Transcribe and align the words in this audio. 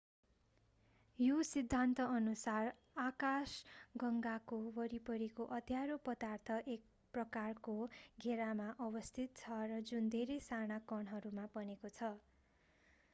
यस 1.19 1.49
सिद्धान्तअनुसार 1.49 2.69
आकाशगङ्गाको 3.01 4.59
वरिपरिको 4.79 5.47
अँध्यारो 5.59 5.99
पदार्थ 6.07 6.57
एक 6.73 6.89
प्रकारको 7.13 7.77
घेरामा 8.23 8.71
अवस्थित 8.89 9.45
छ 9.45 9.61
जुन 9.87 10.13
धेरै 10.19 10.39
साना 10.47 10.83
कणहरूबाट 10.89 11.57
बनेको 11.57 11.93
छ 11.95 12.13